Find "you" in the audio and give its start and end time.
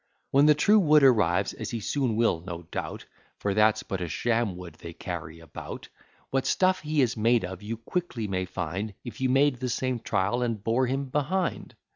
7.61-7.77, 9.21-9.29